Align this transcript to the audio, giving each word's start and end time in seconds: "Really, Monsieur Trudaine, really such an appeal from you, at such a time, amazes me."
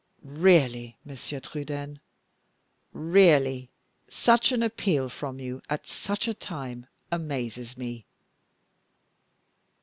"Really, 0.23 0.97
Monsieur 1.05 1.39
Trudaine, 1.39 1.99
really 2.91 3.69
such 4.07 4.51
an 4.51 4.63
appeal 4.63 5.09
from 5.09 5.39
you, 5.39 5.61
at 5.69 5.85
such 5.85 6.27
a 6.27 6.33
time, 6.33 6.87
amazes 7.11 7.77
me." 7.77 8.07